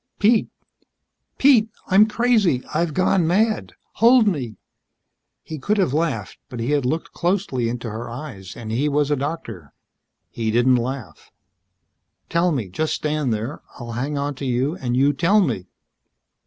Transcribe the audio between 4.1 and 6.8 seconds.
me." He could have laughed, but he